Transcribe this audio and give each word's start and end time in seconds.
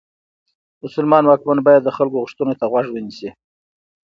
مسلمان 0.83 1.23
واکمن 1.25 1.59
باید 1.67 1.81
د 1.83 1.89
خلکو 1.97 2.21
غوښتنو 2.23 2.53
ته 2.59 2.65
غوږ 2.71 2.85
ونیسي. 2.91 3.29